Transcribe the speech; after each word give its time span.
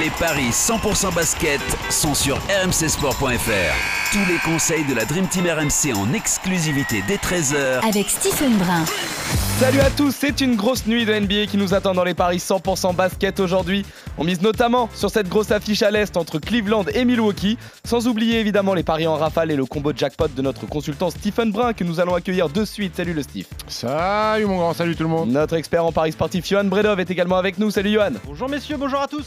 Les 0.00 0.10
paris 0.18 0.50
100% 0.50 1.14
basket 1.14 1.60
sont 1.90 2.14
sur 2.14 2.36
rmcsport.fr. 2.36 4.12
Tous 4.12 4.24
les 4.26 4.38
conseils 4.44 4.84
de 4.84 4.94
la 4.94 5.04
Dream 5.04 5.26
Team 5.26 5.46
RMC 5.46 5.94
en 5.94 6.12
exclusivité 6.14 7.02
dès 7.06 7.16
13h 7.16 7.86
Avec 7.86 8.08
Stephen 8.08 8.56
Brun. 8.56 8.84
Salut 9.58 9.80
à 9.80 9.90
tous, 9.90 10.14
c'est 10.14 10.40
une 10.40 10.56
grosse 10.56 10.86
nuit 10.86 11.04
de 11.04 11.12
NBA 11.12 11.46
qui 11.50 11.56
nous 11.56 11.74
attend 11.74 11.92
dans 11.92 12.04
les 12.04 12.14
paris 12.14 12.38
100% 12.38 12.94
basket 12.94 13.40
aujourd'hui. 13.40 13.84
On 14.16 14.24
mise 14.24 14.40
notamment 14.40 14.88
sur 14.94 15.10
cette 15.10 15.28
grosse 15.28 15.50
affiche 15.50 15.82
à 15.82 15.90
l'Est 15.90 16.16
entre 16.16 16.38
Cleveland 16.38 16.84
et 16.94 17.04
Milwaukee, 17.04 17.58
sans 17.84 18.06
oublier 18.06 18.40
évidemment 18.40 18.72
les 18.72 18.84
paris 18.84 19.06
en 19.06 19.16
rafale 19.16 19.50
et 19.50 19.56
le 19.56 19.66
combo 19.66 19.92
jackpot 19.94 20.28
de 20.28 20.42
notre 20.42 20.66
consultant 20.66 21.10
Stephen 21.10 21.50
Brun 21.50 21.72
que 21.72 21.84
nous 21.84 21.98
allons 21.98 22.14
accueillir 22.14 22.48
de 22.48 22.64
suite. 22.64 22.96
Salut 22.96 23.14
le 23.14 23.22
Steve. 23.22 23.46
Salut 23.66 24.46
mon 24.46 24.58
grand, 24.58 24.74
salut 24.74 24.96
tout 24.96 25.02
le 25.02 25.08
monde. 25.08 25.30
Notre 25.30 25.56
expert 25.56 25.84
en 25.84 25.92
paris 25.92 26.12
sportif 26.12 26.46
Johan 26.46 26.64
Bredov 26.64 27.00
est 27.00 27.10
également 27.10 27.36
avec 27.36 27.58
nous. 27.58 27.70
Salut 27.70 27.92
Johan. 27.92 28.12
Bonjour 28.24 28.48
messieurs, 28.48 28.76
bonjour 28.78 29.00
à 29.00 29.08
tous. 29.08 29.24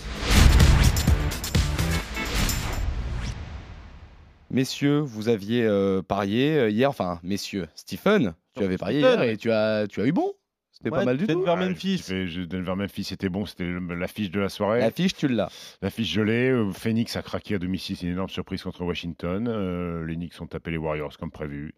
Messieurs, 4.51 4.99
vous 4.99 5.29
aviez 5.29 5.63
euh, 5.63 6.01
parié 6.01 6.57
euh, 6.57 6.69
hier, 6.69 6.89
enfin 6.89 7.19
messieurs, 7.23 7.67
Stephen, 7.73 8.33
tu 8.55 8.63
avais 8.63 8.77
parié 8.77 8.99
hier 8.99 9.21
et 9.23 9.37
tu 9.37 9.49
as, 9.51 9.87
tu 9.87 10.01
as 10.01 10.05
eu 10.05 10.11
bon. 10.11 10.33
C'était 10.73 10.89
pas 10.89 11.05
mal 11.05 11.17
du 11.17 11.27
tout. 11.27 11.33
Denver 11.35 11.51
Ouais, 11.51 11.69
Memphis. 11.69 12.03
je- 12.07 12.41
Denver 12.41 12.73
Memphis, 12.75 13.03
c'était 13.05 13.29
bon, 13.29 13.45
c'était 13.45 13.71
l'affiche 13.95 14.31
de 14.31 14.39
la 14.39 14.49
soirée. 14.49 14.79
L'affiche, 14.79 15.13
tu 15.13 15.27
l'as. 15.27 15.49
L'affiche 15.81 16.11
gelée. 16.11 16.49
euh, 16.49 16.71
Phoenix 16.71 17.15
a 17.15 17.21
craqué 17.21 17.55
à 17.55 17.59
domicile, 17.59 17.95
c'est 17.95 18.07
une 18.07 18.13
énorme 18.13 18.29
surprise 18.29 18.63
contre 18.63 18.83
Washington. 18.83 19.47
Euh, 19.47 20.05
les 20.05 20.15
Knicks 20.15 20.41
ont 20.41 20.47
tapé 20.47 20.71
les 20.71 20.77
Warriors 20.77 21.15
comme 21.17 21.29
prévu. 21.31 21.73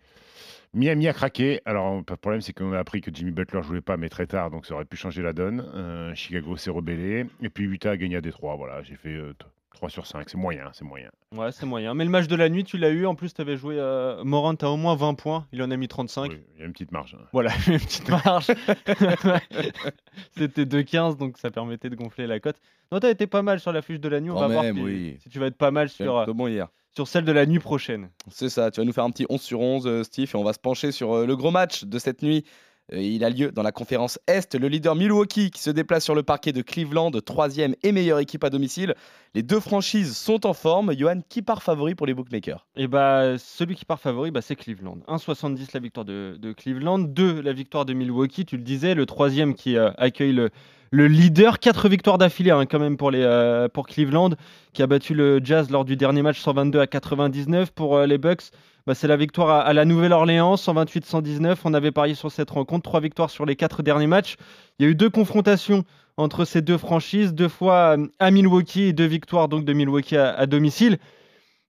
Miami 0.74 1.08
a 1.10 1.14
craqué. 1.14 1.60
Alors, 1.66 1.98
le 1.98 2.16
problème, 2.16 2.42
c'est 2.42 2.54
qu'on 2.54 2.72
a 2.74 2.80
appris 2.80 3.02
que 3.02 3.12
Jimmy 3.14 3.32
Butler 3.32 3.62
jouait 3.62 3.82
pas, 3.82 3.98
mais 3.98 4.10
très 4.10 4.26
tard, 4.26 4.50
donc 4.50 4.66
ça 4.66 4.74
aurait 4.74 4.86
pu 4.86 4.96
changer 4.98 5.22
la 5.22 5.34
donne. 5.34 5.64
Euh, 5.76 6.16
Chicago 6.16 6.56
s'est 6.58 6.72
rebellé. 6.72 7.26
Et 7.42 7.50
puis 7.50 7.66
Utah 7.66 7.92
a 7.92 7.98
gagné 7.98 8.16
à 8.16 8.22
Détroit. 8.22 8.56
Voilà, 8.56 8.82
j'ai 8.84 8.96
fait 8.96 9.10
euh, 9.14 9.34
3 9.74 9.90
sur 9.90 10.06
5. 10.08 10.30
C'est 10.30 10.38
moyen, 10.38 10.70
c'est 10.74 10.86
moyen. 10.86 11.10
Ouais, 11.36 11.52
c'est 11.52 11.66
moyen. 11.66 11.94
Mais 11.94 12.04
le 12.06 12.10
match 12.10 12.28
de 12.28 12.36
la 12.36 12.48
nuit, 12.50 12.64
tu 12.64 12.78
l'as 12.78 12.90
eu. 12.90 13.06
En 13.06 13.16
plus, 13.16 13.34
tu 13.34 13.42
avais 13.42 13.58
joué 13.58 13.76
euh, 13.80 14.24
Morant 14.24 14.54
à 14.54 14.66
au 14.68 14.78
moins 14.78 14.96
20 14.96 15.16
points. 15.16 15.46
Il 15.52 15.62
en 15.64 15.72
a 15.72 15.78
mis 15.78 15.88
35. 15.88 16.32
Oui, 16.32 16.38
Il 16.56 16.60
y 16.60 16.64
a 16.64 16.66
une 16.66 16.74
petite 16.74 16.92
marge. 16.92 17.16
hein. 17.20 17.26
Voilà, 17.34 17.52
une 17.68 17.80
petite 17.80 18.08
marge. 18.10 18.48
C'était 20.38 20.64
2-15, 20.66 21.18
donc 21.18 21.38
ça 21.38 21.50
permettait 21.52 21.90
de 21.90 21.96
gonfler 21.96 22.28
la 22.28 22.40
cote. 22.40 22.58
Non, 22.92 23.00
t'as 23.00 23.10
été 23.10 23.28
pas 23.28 23.42
mal 23.42 23.60
sur 23.60 23.72
la 23.72 23.82
fiche 23.82 24.00
de 24.00 24.10
la 24.10 24.20
nuit. 24.20 24.30
On 24.32 24.36
Quand 24.36 24.42
va 24.48 24.62
même, 24.62 24.76
voir 24.76 24.88
si- 24.88 24.94
oui. 24.94 25.18
si 25.22 25.30
tu 25.30 25.40
vas 25.40 25.48
être 25.48 25.58
pas 25.58 25.72
mal 25.72 25.90
sur, 25.90 26.18
euh, 26.18 26.26
bon 26.28 26.48
hier. 26.48 26.68
sur 26.96 27.08
celle 27.08 27.26
de 27.26 27.32
la 27.32 27.46
nuit 27.46 27.60
prochaine. 27.60 28.10
C'est 28.30 28.50
ça, 28.50 28.70
tu 28.72 28.80
vas 28.82 28.86
nous 28.86 28.94
faire 28.94 29.04
un 29.04 29.12
petit 29.12 29.26
11 29.30 29.42
sur 29.42 29.60
11, 29.60 29.88
euh, 29.88 30.04
Steve, 30.04 30.30
et 30.34 30.38
on 30.38 30.44
va 30.44 30.54
se 30.54 30.60
pencher 30.60 30.92
sur 30.92 31.14
euh, 31.14 31.26
le 31.26 31.36
gros 31.36 31.52
match 31.52 31.84
de 31.86 31.98
cette 32.00 32.22
nuit. 32.22 32.46
Euh, 32.92 33.02
il 33.02 33.24
a 33.24 33.30
lieu 33.30 33.52
dans 33.52 33.64
la 33.64 33.72
conférence 33.72 34.20
Est, 34.28 34.56
le 34.56 34.68
leader 34.68 34.96
Milwaukee 34.96 35.52
qui 35.52 35.62
se 35.62 35.70
déplace 35.70 36.04
sur 36.04 36.16
le 36.16 36.24
parquet 36.24 36.52
de 36.52 36.62
Cleveland, 36.62 37.12
troisième 37.26 37.76
et 37.82 37.92
meilleure 37.92 38.20
équipe 38.20 38.44
à 38.44 38.50
domicile. 38.50 38.96
Les 39.36 39.42
deux 39.42 39.60
franchises 39.60 40.18
sont 40.18 40.46
en 40.46 40.54
forme. 40.54 40.96
Johan, 40.96 41.22
qui 41.28 41.42
part 41.42 41.64
favori 41.64 41.96
pour 41.96 42.08
les 42.08 42.14
bookmakers? 42.14 42.66
Et 42.76 42.88
bah, 42.88 43.38
celui 43.38 43.76
qui 43.76 43.86
part 43.86 44.00
favori, 44.00 44.32
bah, 44.32 44.42
c'est 44.42 44.56
Cleveland. 44.56 44.98
1,70 45.08 45.70
la 45.74 45.80
victoire 45.80 46.06
de, 46.06 46.54
Cleveland, 46.58 47.00
2 47.00 47.42
la 47.42 47.54
victoire 47.54 47.86
de 47.86 47.94
Milwaukee, 47.94 48.46
tu 48.46 48.58
le 48.58 48.64
disais, 48.64 48.96
le 48.96 49.06
troisième 49.06 49.56
qui 49.56 49.78
euh, 49.78 49.92
accueille 49.98 50.34
le, 50.34 50.50
le 50.92 51.08
leader. 51.08 51.60
4 51.60 51.88
victoires 51.88 52.18
d'affilée 52.18 52.52
hein, 52.52 52.66
quand 52.66 52.80
même 52.80 52.98
pour, 52.98 53.12
les, 53.12 53.24
euh, 53.24 53.70
pour 53.70 53.88
Cleveland, 53.88 54.32
qui 54.74 54.84
a 54.84 54.88
battu 54.88 55.14
le 55.14 55.40
Jazz 55.42 55.70
lors 55.72 55.86
du 55.86 55.96
dernier 55.96 56.22
match 56.22 56.40
122 56.42 56.80
à 56.80 56.88
99. 56.88 57.72
Pour 57.72 58.02
les 58.02 58.18
Bucks, 58.18 58.52
bah, 58.86 58.96
c'est 58.96 59.08
la 59.08 59.16
victoire 59.18 59.66
à, 59.66 59.74
la 59.74 59.86
Nouvelle-Orléans, 59.86 60.56
128-119. 60.56 61.58
On 61.66 61.74
avait 61.74 61.92
parié 61.92 62.16
sur 62.16 62.32
cette 62.32 62.50
rencontre, 62.50 62.84
3 62.90 63.00
victoires 63.00 63.30
sur 63.30 63.46
les 63.46 63.56
4 63.56 63.82
derniers 63.84 64.08
matchs. 64.08 64.36
Il 64.80 64.84
y 64.86 64.88
a 64.88 64.92
eu 64.92 64.96
deux 64.96 65.10
confrontations 65.10 65.84
entre 66.18 66.46
ces 66.46 66.62
deux 66.62 66.78
franchises, 66.78 67.34
deux 67.34 67.48
fois 67.48 67.98
euh, 67.98 68.08
à 68.20 68.30
Milwaukee 68.32 68.84
et 68.84 68.94
deux 68.94 69.06
victoires 69.06 69.48
donc 69.48 69.66
de 69.66 69.74
Milwaukee 69.74 70.18
à- 70.18 70.46
domicile. 70.46 70.98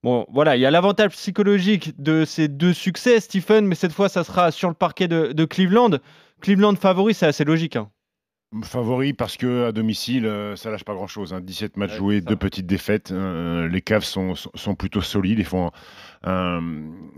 Bon, 0.03 0.26
voilà, 0.30 0.56
il 0.56 0.60
y 0.60 0.66
a 0.66 0.70
l'avantage 0.70 1.12
psychologique 1.12 1.92
de 2.03 2.24
ces 2.26 2.48
deux 2.48 2.74
succès, 2.74 3.20
Stephen, 3.20 3.66
mais 3.66 3.74
cette 3.74 3.92
fois, 3.92 4.08
ça 4.10 4.22
sera 4.24 4.50
sur 4.50 4.69
le 4.69 4.74
parquet 4.74 5.08
de, 5.08 5.32
de 5.32 5.44
Cleveland. 5.47 5.98
Cleveland 6.42 6.74
favori, 6.76 7.14
c'est 7.14 7.26
assez 7.26 7.44
logique. 7.44 7.76
hein. 7.76 7.91
Favori 8.62 9.12
parce 9.12 9.37
que 9.37 9.66
à 9.66 9.72
domicile, 9.72 10.26
euh, 10.26 10.54
ça 10.56 10.70
lâche 10.70 10.84
pas 10.84 10.94
grand 10.94 11.06
chose. 11.06 11.34
17 11.42 11.76
matchs 11.76 11.91
Ouais, 11.92 11.97
joués, 11.97 12.20
deux 12.20 12.37
petites 12.37 12.66
défaites. 12.66 13.10
Euh, 13.10 13.69
les 13.69 13.81
Cavs 13.81 14.04
sont, 14.04 14.34
sont, 14.34 14.50
sont 14.54 14.75
plutôt 14.75 15.00
solides. 15.00 15.38
Ils 15.41 15.44
font 15.44 15.70
un- 16.22 16.60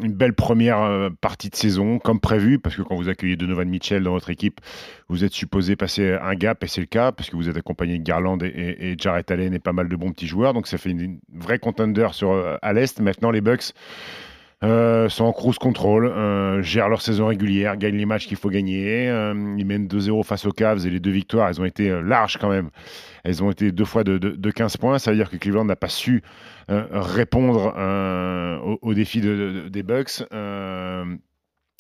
une 0.01 0.13
belle 0.13 0.33
première 0.35 0.81
euh, 0.81 1.11
partie 1.21 1.51
de 1.51 1.57
saison, 1.57 1.99
comme 1.99 2.21
prévu, 2.21 2.59
parce 2.59 2.75
que 2.77 2.83
quand 2.83 2.97
vous 2.97 3.09
accueillez 3.09 3.37
Donovan 3.37 3.69
Mitchell 3.69 4.03
dans 4.03 4.13
votre 4.13 4.31
équipe, 4.31 4.61
vous 5.09 5.25
êtes 5.25 5.33
supposé 5.33 5.77
passer 5.77 6.13
un 6.13 6.35
gap, 6.35 6.65
et 6.65 6.69
c'est 6.69 6.81
le 6.81 6.87
cas, 6.87 7.13
parce 7.13 7.29
que 7.31 7.37
vous 7.37 7.49
êtes 7.49 7.57
accompagné 7.57 7.99
de 7.99 8.03
Garland 8.05 8.39
et, 8.43 8.47
et, 8.47 8.93
et 8.93 8.97
Jarrett 8.99 9.31
Allen 9.31 9.53
et 9.55 9.59
pas 9.59 9.73
mal 9.73 9.89
de 9.89 9.97
bons 9.97 10.13
petits 10.13 10.27
joueurs. 10.27 10.55
Donc 10.55 10.67
ça 10.67 10.79
fait 10.79 10.91
une, 10.91 11.01
une 11.01 11.19
vraie 11.35 11.59
contender 11.59 12.09
sur, 12.13 12.59
à 12.63 12.73
l'Est. 12.73 13.01
Maintenant, 13.01 13.31
les 13.31 13.41
Bucks. 13.41 13.73
Euh, 14.65 15.09
sont 15.11 15.25
en 15.25 15.33
cruise 15.33 15.59
control, 15.59 16.07
euh, 16.07 16.63
gèrent 16.63 16.89
leur 16.89 17.03
saison 17.03 17.27
régulière, 17.27 17.77
gagnent 17.77 17.97
les 17.99 18.07
matchs 18.07 18.27
qu'il 18.27 18.37
faut 18.39 18.49
gagner. 18.49 19.09
euh, 19.09 19.35
ils 19.59 19.67
mènent 19.67 19.87
2-0 19.87 20.23
face 20.25 20.47
aux 20.47 20.53
Cavs 20.53 20.87
et 20.87 20.91
les 20.91 20.99
deux 21.01 21.11
victoires, 21.11 21.49
elles 21.49 21.61
ont 21.61 21.65
été 21.67 21.91
larges 22.03 22.39
quand 22.39 22.49
même. 22.49 22.71
Elles 23.25 23.43
ont 23.45 23.51
été 23.51 23.71
deux 23.73 23.85
fois 23.85 24.03
de, 24.05 24.17
de- 24.19 24.31
de 24.37 24.51
15 24.51 24.77
points. 24.79 24.99
Ça 24.99 25.11
veut 25.11 25.17
dire 25.17 25.29
que 25.31 25.37
Cleveland 25.37 25.65
n'a 25.67 25.77
pas 25.77 25.89
su 25.91 26.23
répondre 26.69 27.75
au, 28.83 28.95
défi 28.95 29.21
de- 29.21 29.63
de- 29.65 29.69
des 29.69 29.83
Bucks. 29.83 30.23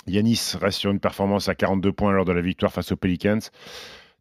Yanis 0.08 0.52
reste 0.60 0.78
sur 0.78 0.90
une 0.90 1.00
performance 1.00 1.48
à 1.48 1.54
42 1.54 1.92
points 1.92 2.12
lors 2.12 2.24
de 2.24 2.32
la 2.32 2.40
victoire 2.40 2.72
face 2.72 2.92
aux 2.92 2.96
Pelicans. 2.96 3.40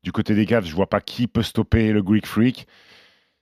Du 0.03 0.11
côté 0.11 0.33
des 0.33 0.45
Cavs, 0.45 0.65
je 0.65 0.73
vois 0.75 0.89
pas 0.89 1.01
qui 1.01 1.27
peut 1.27 1.43
stopper 1.43 1.91
le 1.91 2.01
Greek 2.01 2.25
Freak. 2.25 2.67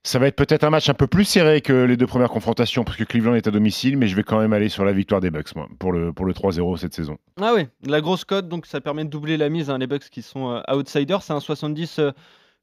Ça 0.06 0.20
va 0.20 0.28
être 0.28 0.36
peut-être 0.36 0.66
un 0.66 0.70
match 0.70 0.90
un 0.90 0.94
peu 0.94 1.08
plus 1.08 1.24
serré 1.24 1.62
que 1.62 1.72
les 1.72 1.96
deux 1.96 2.08
premières 2.08 2.30
confrontations 2.30 2.84
parce 2.84 2.98
que 2.98 3.06
Cleveland 3.06 3.36
est 3.36 3.48
à 3.48 3.52
domicile, 3.52 3.98
mais 3.98 4.08
je 4.08 4.16
vais 4.18 4.24
quand 4.24 4.38
même 4.38 4.52
aller 4.52 4.68
sur 4.68 4.84
la 4.84 4.92
victoire 4.92 5.22
des 5.22 5.32
Bucks 5.32 5.56
moi, 5.56 5.70
pour 5.80 5.94
le, 5.94 6.12
pour 6.12 6.26
le 6.26 6.34
3-0 6.34 6.76
cette 6.78 6.94
saison. 6.94 7.18
Ah 7.42 7.54
oui, 7.56 7.68
la 7.86 8.02
grosse 8.02 8.26
cote, 8.26 8.50
donc 8.50 8.66
ça 8.66 8.82
permet 8.82 9.06
de 9.06 9.10
doubler 9.10 9.38
la 9.38 9.48
mise. 9.48 9.70
hein, 9.70 9.78
les 9.78 9.88
Bucks 9.88 10.10
qui 10.10 10.22
sont 10.22 10.52
euh, 10.52 10.76
outsiders, 10.76 11.22
c'est 11.22 11.32
un 11.32 11.40
70 11.40 12.00
euh, 12.00 12.12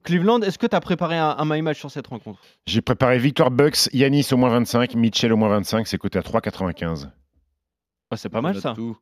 Cleveland. 0.04 0.42
Est-ce 0.42 0.58
que 0.58 0.66
tu 0.66 0.76
as 0.76 0.80
préparé 0.80 1.16
un, 1.16 1.34
un 1.38 1.44
my 1.46 1.62
match 1.62 1.78
sur 1.78 1.90
cette 1.90 2.08
rencontre? 2.08 2.40
J'ai 2.66 2.82
préparé 2.82 3.18
victoire 3.18 3.50
Bucks, 3.50 3.88
Yanis 3.94 4.26
au 4.32 4.36
moins 4.36 4.50
25, 4.50 4.94
Mitchell 4.94 5.32
au 5.32 5.36
moins 5.38 5.48
25, 5.48 5.86
c'est 5.86 5.96
coté 5.96 6.18
à 6.18 6.22
3,95. 6.22 7.08
Ah, 8.10 8.16
C'est 8.18 8.28
pas 8.28 8.42
mal 8.42 8.60
ça. 8.60 8.74
tout. 8.74 8.98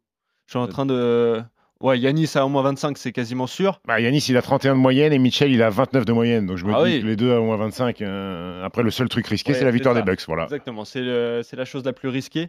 Je 0.46 0.52
suis 0.52 0.58
en 0.60 0.68
train 0.68 0.86
de. 0.86 1.42
Ouais, 1.80 1.98
Yanis 1.98 2.30
à 2.34 2.44
au 2.44 2.48
moins 2.48 2.62
25, 2.62 2.98
c'est 2.98 3.12
quasiment 3.12 3.46
sûr. 3.46 3.80
Bah, 3.86 4.00
Yanis, 4.00 4.24
il 4.28 4.36
a 4.36 4.42
31 4.42 4.74
de 4.74 4.80
moyenne 4.80 5.12
et 5.12 5.18
Mitchell, 5.18 5.52
il 5.52 5.62
a 5.62 5.70
29 5.70 6.04
de 6.04 6.12
moyenne. 6.12 6.46
Donc 6.46 6.56
je 6.56 6.64
me 6.64 6.72
Ah 6.74 6.78
dis 6.84 6.94
oui. 6.96 7.00
que 7.02 7.06
les 7.06 7.16
deux 7.16 7.32
à 7.32 7.40
au 7.40 7.44
moins 7.44 7.56
25. 7.56 8.02
euh, 8.02 8.64
après, 8.64 8.82
le 8.82 8.90
seul 8.90 9.08
truc 9.08 9.26
risqué, 9.28 9.52
Ouais, 9.52 9.58
c'est 9.58 9.64
la 9.64 9.70
victoire 9.70 9.94
ça. 9.94 10.02
des 10.02 10.10
Bucks. 10.10 10.22
Voilà. 10.26 10.44
Exactement, 10.44 10.84
c'est 10.84 11.02
la 11.02 11.64
chose 11.64 11.84
la 11.84 11.92
plus 11.92 12.08
risquée. 12.08 12.48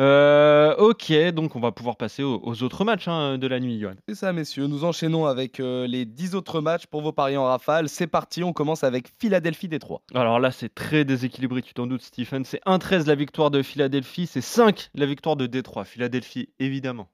Euh, 0.00 0.76
ok, 0.76 1.12
donc 1.32 1.56
on 1.56 1.60
va 1.60 1.72
pouvoir 1.72 1.96
passer 1.96 2.22
aux, 2.22 2.40
aux 2.44 2.62
autres 2.62 2.84
matchs 2.84 3.08
hein, 3.08 3.36
de 3.36 3.46
la 3.48 3.58
nuit, 3.58 3.80
Johan. 3.80 3.94
C'est 4.08 4.14
ça, 4.14 4.32
messieurs. 4.32 4.68
Nous 4.68 4.84
enchaînons 4.84 5.26
avec 5.26 5.58
euh, 5.58 5.88
les 5.88 6.04
10 6.04 6.36
autres 6.36 6.60
matchs 6.60 6.86
pour 6.86 7.02
vos 7.02 7.10
paris 7.10 7.36
en 7.36 7.42
rafale. 7.46 7.88
C'est 7.88 8.06
parti, 8.06 8.44
on 8.44 8.52
commence 8.52 8.84
avec 8.84 9.08
Philadelphie-Détroit. 9.18 10.02
Alors 10.14 10.38
là, 10.38 10.52
c'est 10.52 10.72
très 10.72 11.04
déséquilibré, 11.04 11.62
tu 11.62 11.74
t'en 11.74 11.88
doutes, 11.88 12.02
Stephen. 12.02 12.44
C'est 12.44 12.62
1-13 12.64 13.08
la 13.08 13.16
victoire 13.16 13.50
de 13.50 13.60
Philadelphie, 13.60 14.28
c'est 14.28 14.40
5 14.40 14.90
la 14.94 15.06
victoire 15.06 15.34
de 15.34 15.46
Détroit. 15.46 15.84
Philadelphie, 15.84 16.48
évidemment. 16.60 17.08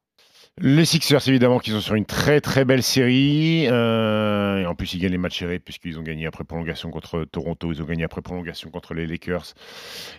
Les 0.60 0.84
Sixers, 0.84 1.28
évidemment, 1.28 1.58
qui 1.58 1.70
sont 1.70 1.80
sur 1.80 1.96
une 1.96 2.06
très 2.06 2.40
très 2.40 2.64
belle 2.64 2.82
série. 2.84 3.66
euh, 3.68 4.58
et 4.58 4.66
en 4.66 4.76
plus, 4.76 4.94
ils 4.94 5.00
gagnent 5.00 5.10
les 5.10 5.18
matchs 5.18 5.40
serrés 5.40 5.58
puisqu'ils 5.58 5.98
ont 5.98 6.02
gagné 6.02 6.26
après 6.26 6.44
prolongation 6.44 6.92
contre 6.92 7.24
Toronto. 7.24 7.72
Ils 7.72 7.82
ont 7.82 7.86
gagné 7.86 8.04
après 8.04 8.22
prolongation 8.22 8.70
contre 8.70 8.94
les 8.94 9.06
Lakers. 9.06 9.54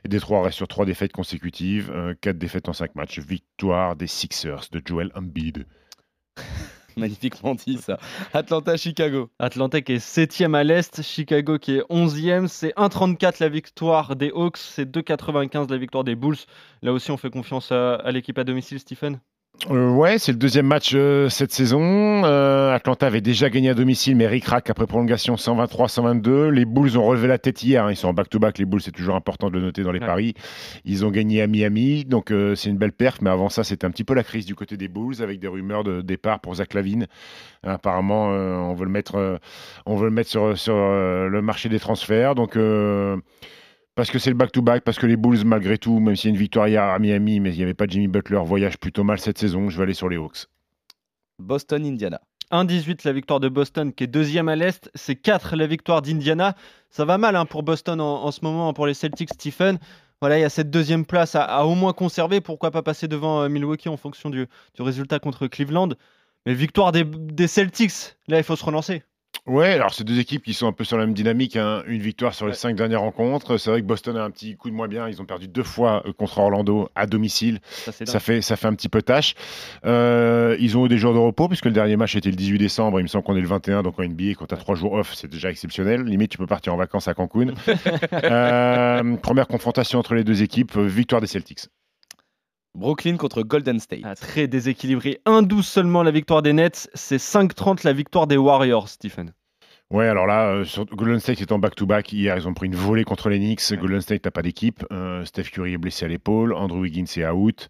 Et 0.03 0.09
Détroit 0.09 0.43
reste 0.43 0.57
sur 0.57 0.67
trois 0.67 0.85
défaites 0.85 1.13
consécutives. 1.13 1.89
euh, 1.89 2.15
quatre 2.19 2.37
défaites 2.37 2.67
en 2.67 2.73
cinq 2.73 2.95
matchs. 2.95 3.19
Victoire 3.19 3.95
des 3.95 4.07
Sixers 4.07 4.65
de 4.73 4.81
Joel 4.85 5.09
Embiid. 5.15 5.65
Magnifiquement 6.97 7.55
dit 7.55 7.77
ça. 7.77 7.97
Atlanta-Chicago. 8.33 9.29
Atlanta 9.39 9.81
qui 9.81 9.93
est 9.93 9.99
7 9.99 10.41
à 10.53 10.63
l'Est, 10.65 11.01
Chicago 11.01 11.59
qui 11.59 11.77
est 11.77 11.83
11e. 11.89 12.47
C'est 12.47 12.73
1,34 12.75 13.37
la 13.39 13.49
victoire 13.49 14.15
des 14.17 14.31
Hawks, 14.31 14.57
c'est 14.57 14.89
2,95 14.89 15.69
la 15.71 15.77
victoire 15.77 16.03
des 16.03 16.15
Bulls. 16.15 16.37
Là 16.81 16.91
aussi, 16.93 17.11
on 17.11 17.17
fait 17.17 17.29
confiance 17.29 17.71
à, 17.71 17.95
à 17.95 18.11
l'équipe 18.11 18.37
à 18.37 18.43
domicile, 18.43 18.79
Stephen? 18.79 19.19
Euh, 19.71 19.89
ouais, 19.89 20.19
c'est 20.19 20.31
le 20.31 20.37
deuxième 20.37 20.67
match 20.67 20.91
euh, 20.93 21.27
cette 21.29 21.51
saison. 21.51 21.81
Euh, 22.25 22.73
Atlanta 22.73 23.07
avait 23.07 23.21
déjà 23.21 23.49
gagné 23.49 23.69
à 23.69 23.73
domicile, 23.73 24.15
mais 24.15 24.27
ric 24.27 24.43
après 24.51 24.85
prolongation 24.85 25.35
123-122. 25.35 26.49
Les 26.49 26.65
Bulls 26.65 26.97
ont 26.97 27.03
relevé 27.05 27.27
la 27.27 27.37
tête 27.39 27.63
hier. 27.63 27.85
hein. 27.85 27.91
Ils 27.91 27.95
sont 27.95 28.09
en 28.09 28.13
back-to-back. 28.13 28.57
Les 28.59 28.65
Bulls, 28.65 28.81
c'est 28.81 28.91
toujours 28.91 29.15
important 29.15 29.49
de 29.49 29.53
le 29.57 29.61
noter 29.61 29.81
dans 29.81 29.91
les 29.91 29.99
Ouais. 30.01 30.05
paris. 30.05 30.33
Ils 30.83 31.03
ont 31.05 31.09
gagné 31.09 31.41
à 31.41 31.47
Miami, 31.47 32.03
donc 32.05 32.31
euh, 32.31 32.53
c'est 32.53 32.69
une 32.69 32.77
belle 32.77 32.91
perf. 32.91 33.21
Mais 33.21 33.29
avant 33.29 33.49
ça, 33.49 33.63
c'était 33.63 33.85
un 33.87 33.91
petit 33.91 34.03
peu 34.03 34.13
la 34.13 34.23
crise 34.23 34.45
du 34.45 34.53
côté 34.55 34.77
des 34.77 34.87
Bulls 34.87 35.21
avec 35.23 35.39
des 35.39 35.47
rumeurs 35.47 35.83
de 35.83 36.01
départ 36.01 36.41
pour 36.41 36.55
Zach 36.55 36.73
Lavine. 36.73 37.07
Apparemment, 37.63 38.27
on 38.27 38.73
veut 38.75 38.85
le 38.85 38.91
mettre, 38.91 39.39
on 39.87 39.95
veut 39.95 40.05
le 40.05 40.11
mettre 40.13 40.29
sur, 40.29 40.55
sur 40.57 40.75
le 40.75 41.41
marché 41.41 41.69
des 41.69 41.79
transferts. 41.79 42.35
Donc 42.35 42.55
parce 43.95 44.11
que 44.11 44.19
c'est 44.19 44.29
le 44.29 44.35
back-to-back, 44.35 44.83
parce 44.83 44.99
que 44.99 45.05
les 45.05 45.15
Bulls, 45.15 45.43
malgré 45.45 45.77
tout, 45.77 45.99
même 45.99 46.15
s'il 46.15 46.29
y 46.29 46.31
a 46.31 46.35
une 46.35 46.39
victoire 46.39 46.67
hier 46.67 46.83
à 46.83 46.99
Miami, 46.99 47.39
mais 47.39 47.51
il 47.53 47.57
n'y 47.57 47.63
avait 47.63 47.73
pas 47.73 47.85
Jimmy 47.87 48.07
Butler, 48.07 48.41
voyage 48.43 48.77
plutôt 48.77 49.03
mal 49.03 49.19
cette 49.19 49.37
saison. 49.37 49.69
Je 49.69 49.77
vais 49.77 49.83
aller 49.83 49.93
sur 49.93 50.09
les 50.09 50.17
Hawks. 50.17 50.47
Boston, 51.39 51.85
Indiana. 51.85 52.21
1-18 52.51 53.01
la 53.05 53.13
victoire 53.13 53.39
de 53.39 53.49
Boston 53.49 53.91
qui 53.91 54.03
est 54.03 54.07
deuxième 54.07 54.49
à 54.49 54.55
l'Est. 54.55 54.91
C'est 54.93 55.15
4 55.15 55.55
la 55.55 55.65
victoire 55.65 56.01
d'Indiana. 56.01 56.55
Ça 56.89 57.05
va 57.05 57.17
mal 57.17 57.35
hein, 57.35 57.45
pour 57.45 57.63
Boston 57.63 57.99
en, 57.99 58.23
en 58.23 58.31
ce 58.31 58.41
moment, 58.43 58.69
hein, 58.69 58.73
pour 58.73 58.85
les 58.85 58.93
Celtics, 58.93 59.33
Stephen. 59.33 59.79
Voilà, 60.21 60.37
il 60.37 60.41
y 60.41 60.45
a 60.45 60.49
cette 60.49 60.69
deuxième 60.69 61.05
place 61.05 61.35
à, 61.35 61.43
à 61.43 61.63
au 61.63 61.75
moins 61.75 61.93
conserver. 61.93 62.41
Pourquoi 62.41 62.71
pas 62.71 62.83
passer 62.83 63.07
devant 63.07 63.41
euh, 63.41 63.49
Milwaukee 63.49 63.89
en 63.89 63.97
fonction 63.97 64.29
du, 64.29 64.47
du 64.75 64.81
résultat 64.81 65.19
contre 65.19 65.47
Cleveland? 65.47 65.89
Mais 66.45 66.53
victoire 66.53 66.91
des, 66.91 67.03
des 67.03 67.47
Celtics, 67.47 68.15
là 68.27 68.37
il 68.37 68.43
faut 68.43 68.55
se 68.55 68.63
relancer. 68.63 69.03
Ouais, 69.47 69.73
alors 69.73 69.93
c'est 69.93 70.03
deux 70.03 70.17
équipes 70.19 70.43
qui 70.43 70.55
sont 70.55 70.65
un 70.65 70.71
peu 70.71 70.83
sur 70.83 70.97
la 70.97 71.05
même 71.05 71.13
dynamique. 71.13 71.55
hein. 71.55 71.83
Une 71.85 72.01
victoire 72.01 72.33
sur 72.33 72.47
les 72.47 72.53
Ouais. 72.53 72.57
cinq 72.57 72.75
dernières 72.75 73.01
rencontres. 73.01 73.57
C'est 73.57 73.69
vrai 73.69 73.81
que 73.81 73.85
Boston 73.85 74.17
a 74.17 74.23
un 74.23 74.31
petit 74.31 74.55
coup 74.55 74.71
de 74.71 74.75
moins 74.75 74.87
bien. 74.87 75.07
Ils 75.07 75.21
ont 75.21 75.25
perdu 75.25 75.47
deux 75.47 75.61
fois 75.63 76.01
euh, 76.07 76.13
contre 76.13 76.39
Orlando 76.39 76.89
à 76.95 77.05
domicile. 77.05 77.59
Ça, 78.05 78.19
fait, 78.19 78.41
ça 78.41 78.55
fait 78.55 78.65
un 78.67 78.73
petit 78.73 78.89
peu 78.89 79.03
tâche. 79.03 79.35
Euh, 79.85 80.57
ils 80.59 80.75
ont 80.79 80.85
eu 80.87 80.89
des 80.89 80.97
jours 80.97 81.13
de 81.13 81.19
repos 81.19 81.47
puisque 81.47 81.65
le 81.65 81.73
dernier 81.73 81.95
match 81.95 82.15
était 82.15 82.31
le 82.31 82.35
18 82.35 82.57
décembre. 82.57 82.99
Il 82.99 83.03
me 83.03 83.07
semble 83.07 83.23
qu'on 83.23 83.35
est 83.35 83.41
le 83.41 83.47
21, 83.47 83.83
donc 83.83 83.99
en 83.99 84.03
NBA, 84.03 84.33
quand 84.35 84.47
tu 84.47 84.55
as 84.55 84.57
trois 84.57 84.73
jours 84.75 84.93
off, 84.93 85.13
c'est 85.13 85.29
déjà 85.29 85.51
exceptionnel. 85.51 86.01
Limite, 86.05 86.31
tu 86.31 86.39
peux 86.39 86.47
partir 86.47 86.73
en 86.73 86.77
vacances 86.77 87.07
à 87.07 87.13
Cancun. 87.13 87.53
Euh, 88.13 89.15
première 89.17 89.47
confrontation 89.47 89.99
entre 89.99 90.15
les 90.15 90.23
deux 90.23 90.41
équipes, 90.41 90.75
victoire 90.77 91.21
des 91.21 91.27
Celtics. 91.27 91.67
Brooklyn 92.75 93.15
contre 93.17 93.41
Golden 93.41 93.79
State. 93.79 94.01
Ah, 94.03 94.15
très 94.15 94.47
déséquilibré. 94.47 95.21
1-12 95.25 95.61
seulement 95.63 96.03
la 96.03 96.11
victoire 96.11 96.41
des 96.41 96.53
Nets. 96.53 96.89
C'est 96.93 97.17
5-30 97.17 97.85
la 97.85 97.93
victoire 97.93 98.27
des 98.27 98.37
Warriors, 98.37 98.89
Stephen. 98.89 99.33
Ouais, 99.91 100.07
alors 100.07 100.25
là, 100.25 100.47
euh, 100.47 100.65
sur- 100.65 100.85
Golden 100.87 101.19
State 101.19 101.41
est 101.41 101.51
en 101.51 101.59
back-to-back. 101.59 102.11
Hier, 102.11 102.35
ils 102.35 102.47
ont 102.47 102.55
pris 102.55 102.65
une 102.65 102.75
volée 102.75 103.03
contre 103.03 103.29
les 103.29 103.37
Knicks. 103.37 103.61
Golden 103.79 104.01
State 104.01 104.25
n'a 104.25 104.31
pas 104.31 104.41
d'équipe. 104.41 104.83
Euh, 104.91 105.23
Steph 105.25 105.43
Curry 105.51 105.73
est 105.73 105.77
blessé 105.77 106.05
à 106.05 106.07
l'épaule. 106.07 106.53
Andrew 106.53 106.79
Wiggins 106.79 107.05
est 107.17 107.25
out. 107.27 107.69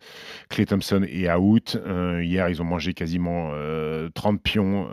Clay 0.49 0.65
Thompson 0.65 1.05
est 1.09 1.29
out. 1.29 1.77
Euh, 1.85 2.23
hier, 2.23 2.47
ils 2.47 2.61
ont 2.61 2.65
mangé 2.65 2.93
quasiment 2.93 3.49
euh, 3.53 4.07
30 4.13 4.41
pions 4.41 4.87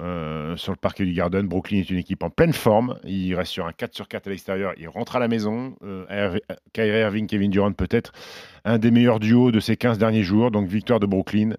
sur 0.57 0.73
le 0.73 0.77
parquet 0.77 1.05
du 1.05 1.13
Garden. 1.13 1.47
Brooklyn 1.47 1.79
est 1.79 1.91
une 1.91 1.99
équipe 1.99 2.25
en 2.25 2.31
pleine 2.31 2.53
forme. 2.53 2.99
Il 3.05 3.35
reste 3.37 3.53
sur 3.53 3.67
un 3.67 3.73
4 3.73 3.95
sur 3.95 4.09
4 4.09 4.27
à 4.27 4.31
l'extérieur. 4.31 4.73
Il 4.77 4.89
rentre 4.89 5.15
à 5.15 5.21
la 5.21 5.29
maison. 5.29 5.77
Kyrie 6.73 6.99
Irving, 7.01 7.29
Kevin 7.29 7.51
Durant, 7.53 7.73
peut-être 7.73 8.13
un 8.65 8.79
des 8.79 8.91
meilleurs 8.93 9.19
duos 9.21 9.51
de 9.53 9.61
ces 9.61 9.77
15 9.77 9.97
derniers 9.99 10.23
jours. 10.25 10.51
Donc, 10.51 10.67
victoire 10.69 10.99
de 11.01 11.07
Brooklyn. 11.07 11.51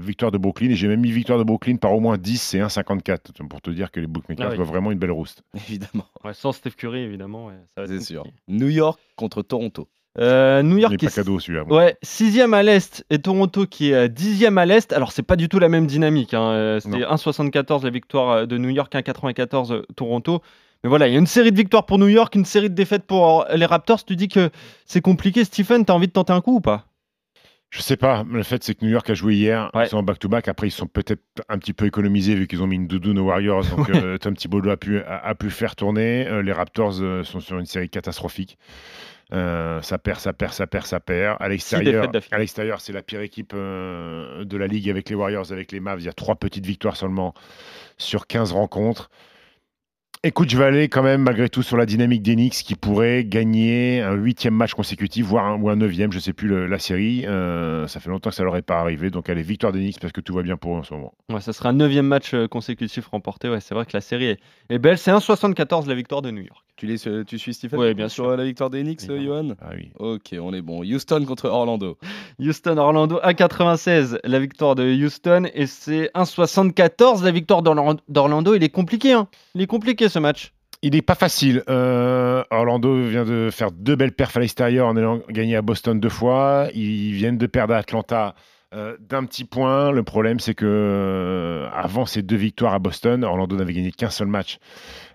Victoire 0.00 0.30
de 0.32 0.38
Brooklyn. 0.38 0.70
Et 0.70 0.74
j'ai 0.74 0.88
même 0.88 1.00
mis 1.00 1.12
victoire 1.12 1.38
de 1.38 1.44
Brooklyn 1.44 1.76
par 1.76 1.92
au 1.92 2.00
moins 2.00 2.16
10, 2.16 2.40
c'est 2.40 2.58
1,54. 2.60 3.46
Pour 3.48 3.60
te 3.60 3.67
dire 3.74 3.90
que 3.90 4.00
les 4.00 4.06
bookmakers 4.06 4.46
Ah 4.46 4.50
oui. 4.50 4.56
voient 4.56 4.64
vraiment 4.66 4.90
une 4.92 4.98
belle 4.98 5.10
rouste. 5.12 5.42
Évidemment, 5.68 6.06
Ouais, 6.24 6.34
sans 6.34 6.52
Steph 6.52 6.70
Curry, 6.76 7.00
évidemment. 7.00 7.46
ouais, 7.46 7.54
ça 7.74 7.82
va 7.82 7.92
être 7.92 8.00
c'est 8.00 8.06
sûr. 8.06 8.24
New 8.48 8.68
York 8.68 8.98
contre 9.16 9.42
Toronto. 9.42 9.88
Euh, 10.18 10.62
New 10.62 10.78
York 10.78 10.90
n'est 10.92 10.96
pas 10.98 11.06
est 11.06 11.14
cadeau 11.14 11.38
celui-là. 11.38 11.64
Ouais, 11.64 11.96
sixième 12.02 12.52
à 12.54 12.62
l'est 12.64 13.04
et 13.08 13.20
Toronto 13.20 13.66
qui 13.66 13.90
est 13.90 13.94
euh, 13.94 14.08
dixième 14.08 14.58
à 14.58 14.66
l'est. 14.66 14.92
Alors 14.92 15.12
c'est 15.12 15.22
pas 15.22 15.36
du 15.36 15.48
tout 15.48 15.58
la 15.60 15.68
même 15.68 15.86
dynamique. 15.86 16.34
hein. 16.34 16.50
Euh, 16.50 16.80
C'était 16.80 17.04
1,74 17.04 17.84
la 17.84 17.90
victoire 17.90 18.46
de 18.46 18.58
New 18.58 18.70
York, 18.70 18.92
1,94 18.92 19.72
euh, 19.72 19.82
Toronto. 19.94 20.42
Mais 20.82 20.88
voilà, 20.90 21.06
il 21.08 21.12
y 21.12 21.16
a 21.16 21.18
une 21.20 21.26
série 21.26 21.52
de 21.52 21.56
victoires 21.56 21.86
pour 21.86 21.98
New 21.98 22.08
York, 22.08 22.34
une 22.34 22.44
série 22.44 22.70
de 22.70 22.74
défaites 22.74 23.04
pour 23.04 23.46
les 23.54 23.66
Raptors. 23.66 24.04
Tu 24.04 24.16
dis 24.16 24.28
que 24.28 24.50
c'est 24.86 25.00
compliqué, 25.00 25.44
Stephen. 25.44 25.84
T'as 25.84 25.92
envie 25.92 26.06
de 26.08 26.12
tenter 26.12 26.32
un 26.32 26.40
coup 26.40 26.56
ou 26.56 26.60
pas? 26.60 26.86
Je 27.70 27.82
sais 27.82 27.98
pas. 27.98 28.24
Le 28.30 28.42
fait, 28.42 28.64
c'est 28.64 28.74
que 28.74 28.84
New 28.84 28.90
York 28.90 29.08
a 29.10 29.14
joué 29.14 29.34
hier. 29.34 29.70
Ouais. 29.74 29.84
Ils 29.84 29.88
sont 29.88 29.98
en 29.98 30.02
back-to-back. 30.02 30.48
Après, 30.48 30.68
ils 30.68 30.72
sont 30.72 30.86
peut-être 30.86 31.22
un 31.48 31.58
petit 31.58 31.74
peu 31.74 31.84
économisés 31.84 32.34
vu 32.34 32.46
qu'ils 32.46 32.62
ont 32.62 32.66
mis 32.66 32.76
une 32.76 32.86
doudoune 32.86 33.18
aux 33.18 33.26
Warriors. 33.26 33.64
Donc, 33.66 33.90
euh, 33.90 34.16
Tom 34.18 34.34
Thibodeau 34.34 34.70
a 34.70 34.78
pu, 34.78 35.00
a, 35.00 35.18
a 35.18 35.34
pu 35.34 35.50
faire 35.50 35.76
tourner. 35.76 36.26
Euh, 36.26 36.42
les 36.42 36.52
Raptors 36.52 37.00
euh, 37.02 37.24
sont 37.24 37.40
sur 37.40 37.58
une 37.58 37.66
série 37.66 37.90
catastrophique. 37.90 38.58
Ça 39.30 39.98
perd, 40.02 40.18
ça 40.20 40.32
perd, 40.32 40.54
ça 40.54 40.66
perd, 40.66 40.86
ça 40.86 41.00
perd. 41.00 41.36
À 41.40 41.48
l'extérieur, 41.50 42.10
à 42.30 42.38
l'extérieur, 42.38 42.80
c'est 42.80 42.94
la 42.94 43.02
pire 43.02 43.20
équipe 43.20 43.54
de 43.54 44.56
la 44.56 44.66
ligue 44.66 44.88
avec 44.88 45.10
les 45.10 45.14
Warriors, 45.14 45.52
avec 45.52 45.70
les 45.70 45.80
Mavs. 45.80 46.00
Il 46.00 46.06
y 46.06 46.08
a 46.08 46.14
trois 46.14 46.36
petites 46.36 46.64
victoires 46.64 46.96
seulement 46.96 47.34
sur 47.98 48.26
15 48.26 48.52
rencontres. 48.52 49.10
Écoute, 50.24 50.50
je 50.50 50.58
vais 50.58 50.64
aller 50.64 50.88
quand 50.88 51.04
même 51.04 51.22
malgré 51.22 51.48
tout 51.48 51.62
sur 51.62 51.76
la 51.76 51.86
dynamique 51.86 52.22
d'Enix 52.22 52.64
qui 52.64 52.74
pourrait 52.74 53.24
gagner 53.24 54.02
un 54.02 54.14
huitième 54.14 54.52
match 54.52 54.74
consécutif, 54.74 55.24
voire 55.24 55.44
un, 55.44 55.76
neuvième, 55.76 56.10
je 56.10 56.18
sais 56.18 56.32
plus 56.32 56.66
la 56.66 56.78
série. 56.80 57.24
Euh, 57.24 57.86
ça 57.86 58.00
fait 58.00 58.10
longtemps 58.10 58.30
que 58.30 58.34
ça 58.34 58.42
leur 58.42 58.56
est 58.56 58.62
pas 58.62 58.80
arrivé, 58.80 59.10
donc 59.10 59.30
allez 59.30 59.42
victoire 59.42 59.72
d'Enix 59.72 59.96
parce 60.00 60.12
que 60.12 60.20
tout 60.20 60.34
va 60.34 60.42
bien 60.42 60.56
pour 60.56 60.74
eux 60.74 60.78
en 60.78 60.82
ce 60.82 60.92
moment. 60.92 61.14
Ouais, 61.28 61.40
ça 61.40 61.52
sera 61.52 61.68
un 61.68 61.74
neuvième 61.74 62.06
match 62.06 62.34
euh, 62.34 62.48
consécutif 62.48 63.06
remporté. 63.06 63.48
Ouais, 63.48 63.60
c'est 63.60 63.76
vrai 63.76 63.86
que 63.86 63.92
la 63.94 64.00
série 64.00 64.26
est, 64.26 64.40
est 64.70 64.80
belle. 64.80 64.98
C'est 64.98 65.12
1,74 65.12 65.86
la 65.86 65.94
victoire 65.94 66.20
de 66.20 66.32
New 66.32 66.42
York. 66.42 66.64
Tu, 66.78 66.86
les, 66.86 67.08
euh, 67.08 67.24
tu 67.24 67.38
suis 67.40 67.52
Stephen 67.54 67.78
Ouais, 67.78 67.92
bien 67.92 68.08
sur 68.08 68.24
sûr. 68.26 68.36
la 68.36 68.44
victoire 68.44 68.70
des 68.70 68.82
Knicks, 68.84 69.00
euh. 69.10 69.20
Johan 69.20 69.48
Ah 69.60 69.70
oui. 69.74 69.90
Ok, 69.98 70.34
on 70.40 70.54
est 70.54 70.62
bon. 70.62 70.82
Houston 70.84 71.24
contre 71.26 71.46
Orlando. 71.48 71.98
Houston 72.38 72.76
Orlando 72.78 73.18
1,96 73.20 74.18
la 74.22 74.38
victoire 74.38 74.76
de 74.76 74.84
Houston 74.84 75.48
et 75.54 75.66
c'est 75.66 76.10
1,74 76.14 77.24
la 77.24 77.30
victoire 77.32 77.62
d'Orlan- 77.62 77.98
d'Orlando. 78.08 78.54
Il 78.54 78.62
est 78.62 78.68
compliqué, 78.68 79.12
hein. 79.12 79.26
Il 79.56 79.60
est 79.62 79.66
compliqué 79.66 80.08
ce 80.08 80.18
match. 80.20 80.52
Il 80.82 80.92
n'est 80.92 81.02
pas 81.02 81.16
facile. 81.16 81.64
Euh, 81.68 82.44
Orlando 82.52 83.02
vient 83.08 83.24
de 83.24 83.48
faire 83.50 83.72
deux 83.72 83.96
belles 83.96 84.12
perfs 84.12 84.36
à 84.36 84.40
l'extérieur 84.40 84.86
en 84.86 84.96
allant 84.96 85.18
gagner 85.28 85.56
à 85.56 85.62
Boston 85.62 85.98
deux 85.98 86.08
fois. 86.08 86.68
Ils 86.74 87.10
viennent 87.12 87.38
de 87.38 87.46
perdre 87.48 87.74
à 87.74 87.78
Atlanta 87.78 88.36
euh, 88.74 88.98
d'un 89.00 89.24
petit 89.24 89.44
point. 89.44 89.90
Le 89.92 90.02
problème, 90.02 90.40
c'est 90.40 90.54
que 90.54 90.66
euh, 90.66 91.70
avant 91.72 92.04
ces 92.04 92.20
deux 92.20 92.36
victoires 92.36 92.74
à 92.74 92.78
Boston, 92.78 93.24
Orlando 93.24 93.56
n'avait 93.56 93.72
gagné 93.72 93.92
qu'un 93.92 94.10
seul 94.10 94.28
match 94.28 94.58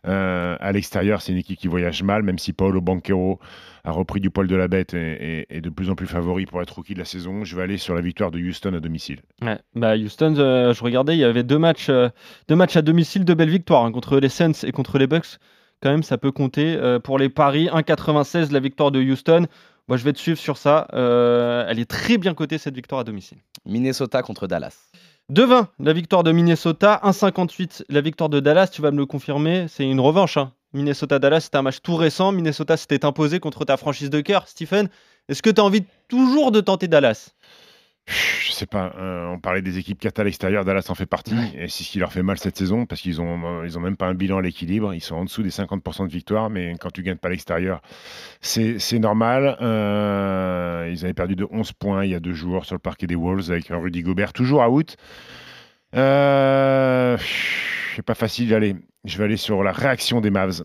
euh, 0.07 0.57
à 0.59 0.71
l'extérieur. 0.71 1.21
C'est 1.21 1.33
une 1.33 1.38
équipe 1.38 1.59
qui 1.59 1.67
voyage 1.67 2.01
mal, 2.01 2.23
même 2.23 2.39
si 2.39 2.51
Paolo 2.51 2.81
Banquero 2.81 3.39
a 3.83 3.91
repris 3.91 4.21
du 4.21 4.31
poil 4.31 4.47
de 4.47 4.55
la 4.55 4.67
bête 4.67 4.95
et 4.95 5.45
est 5.55 5.61
de 5.61 5.69
plus 5.69 5.91
en 5.91 5.95
plus 5.95 6.07
favori 6.07 6.47
pour 6.47 6.63
être 6.63 6.71
rookie 6.71 6.95
de 6.95 7.00
la 7.00 7.05
saison. 7.05 7.44
Je 7.44 7.55
vais 7.55 7.61
aller 7.61 7.77
sur 7.77 7.94
la 7.94 8.01
victoire 8.01 8.31
de 8.31 8.39
Houston 8.39 8.73
à 8.73 8.79
domicile. 8.79 9.19
Bah 9.75 9.97
Houston, 9.97 10.33
je 10.35 10.83
regardais, 10.83 11.15
il 11.15 11.19
y 11.19 11.23
avait 11.23 11.44
deux 11.44 11.59
matchs, 11.59 11.89
à 11.89 12.81
domicile, 12.81 13.23
deux 13.23 13.35
belles 13.35 13.50
victoires 13.50 13.83
hein, 13.85 13.91
contre 13.91 14.19
les 14.19 14.29
Suns 14.29 14.63
et 14.63 14.71
contre 14.71 14.97
les 14.97 15.05
Bucks. 15.05 15.38
Quand 15.81 15.91
même, 15.91 16.03
ça 16.03 16.17
peut 16.17 16.31
compter 16.31 16.79
pour 17.03 17.19
les 17.19 17.27
paris. 17.27 17.67
1,96 17.67 18.51
la 18.51 18.62
victoire 18.62 18.89
de 18.89 19.01
Houston. 19.01 19.48
Moi, 19.88 19.98
je 19.98 20.04
vais 20.04 20.13
te 20.13 20.20
suivre 20.20 20.40
sur 20.40 20.58
ça. 20.58 20.88
Euh, 20.94 21.66
elle 21.68 21.80
est 21.80 21.90
très 21.90 22.18
bien 22.18 22.34
cotée 22.34 22.58
cette 22.58 22.75
victoire 22.75 23.02
à 23.02 23.04
domicile. 23.04 23.40
Minnesota 23.66 24.22
contre 24.22 24.48
Dallas. 24.48 24.74
2,20 25.32 25.68
la 25.80 25.94
victoire 25.94 26.24
de 26.24 26.32
Minnesota. 26.32 27.02
1,58 27.04 27.84
la 27.90 28.02
victoire 28.02 28.30
de 28.30 28.40
Dallas. 28.40 28.68
Tu 28.68 28.82
vas 28.82 28.92
me 28.92 28.98
le 28.98 29.06
confirmer, 29.06 29.68
c'est 29.68 29.86
une 29.90 30.00
revanche. 30.00 30.38
hein. 30.38 30.54
Minnesota-Dallas, 30.74 31.42
c'était 31.42 31.58
un 31.58 31.62
match 31.62 31.82
tout 31.84 31.96
récent. 31.96 32.32
Minnesota 32.32 32.78
s'était 32.78 33.06
imposé 33.06 33.40
contre 33.40 33.63
ta 33.63 33.78
franchise 33.78 34.10
de 34.10 34.22
cœur. 34.22 34.48
Stephen, 34.48 34.90
est-ce 35.30 35.42
que 35.44 35.50
tu 35.52 35.62
as 35.62 35.63
envie 35.63 35.84
toujours 36.08 36.52
de 36.52 36.62
tenter 36.62 36.88
Dallas? 36.88 37.32
Je 38.07 38.51
sais 38.51 38.65
pas, 38.65 38.93
euh, 38.98 39.27
on 39.27 39.39
parlait 39.39 39.62
des 39.62 39.77
équipes 39.77 40.00
cata 40.00 40.22
à 40.22 40.25
l'extérieur, 40.25 40.65
Dallas 40.65 40.86
en 40.89 40.95
fait 40.95 41.05
partie, 41.05 41.36
et 41.55 41.69
c'est 41.69 41.83
ce 41.83 41.89
qui 41.89 42.00
leur 42.00 42.12
fait 42.12 42.22
mal 42.22 42.38
cette 42.38 42.57
saison, 42.57 42.86
parce 42.86 43.01
qu'ils 43.01 43.22
ont, 43.22 43.62
euh, 43.62 43.65
ils 43.65 43.77
ont 43.77 43.81
même 43.81 43.95
pas 43.95 44.07
un 44.07 44.13
bilan 44.13 44.39
à 44.39 44.41
l'équilibre, 44.41 44.93
ils 44.93 45.01
sont 45.01 45.15
en 45.15 45.24
dessous 45.24 45.41
des 45.41 45.50
50% 45.51 46.07
de 46.07 46.12
victoire, 46.12 46.50
mais 46.50 46.75
quand 46.79 46.91
tu 46.91 47.01
gagnes 47.01 47.17
pas 47.17 47.29
à 47.29 47.31
l'extérieur, 47.31 47.81
c'est 48.41 48.79
c'est 48.79 49.00
normal. 49.00 49.57
Euh, 49.62 50.89
ils 50.91 51.05
avaient 51.05 51.13
perdu 51.13 51.36
de 51.36 51.48
11 51.50 51.72
points 51.74 52.03
il 52.03 52.12
y 52.12 52.15
a 52.15 52.19
deux 52.19 52.33
jours 52.33 52.65
sur 52.65 52.75
le 52.75 52.79
parquet 52.79 53.07
des 53.07 53.15
Wolves 53.15 53.50
avec 53.50 53.72
un 53.72 53.77
Rudy 53.77 54.01
Gobert 54.03 54.33
toujours 54.33 54.62
out. 54.69 54.98
Euh, 55.95 57.17
c'est 57.95 58.01
pas 58.05 58.15
facile, 58.15 58.53
allez, 58.53 58.75
je 59.05 59.17
vais 59.17 59.24
aller 59.24 59.38
sur 59.38 59.63
la 59.63 59.72
réaction 59.72 60.19
des 60.19 60.29
Mavs. 60.29 60.63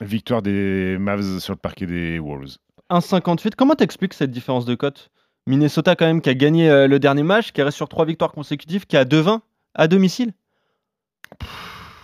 Victoire 0.00 0.42
des 0.42 0.96
Mavs 0.98 1.40
sur 1.40 1.52
le 1.52 1.58
parquet 1.58 1.86
des 1.86 2.18
Wolves. 2.18 2.56
1,58. 2.90 3.54
Comment 3.56 3.74
t'expliques 3.74 4.14
cette 4.14 4.30
différence 4.30 4.64
de 4.64 4.74
cote? 4.74 5.10
Minnesota, 5.46 5.96
quand 5.96 6.06
même, 6.06 6.20
qui 6.20 6.30
a 6.30 6.34
gagné 6.34 6.70
euh, 6.70 6.86
le 6.86 6.98
dernier 6.98 7.22
match, 7.22 7.52
qui 7.52 7.62
reste 7.62 7.76
sur 7.76 7.88
trois 7.88 8.04
victoires 8.04 8.32
consécutives, 8.32 8.86
qui 8.86 8.96
a 8.96 9.04
2-20 9.04 9.40
à 9.74 9.88
domicile. 9.88 10.32